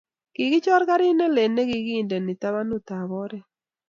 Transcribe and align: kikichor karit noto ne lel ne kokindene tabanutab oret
kikichor 0.33 0.81
karit 0.87 1.13
noto 1.17 1.25
ne 1.29 1.35
lel 1.35 1.51
ne 1.55 1.63
kokindene 1.69 2.33
tabanutab 2.41 3.09
oret 3.23 3.45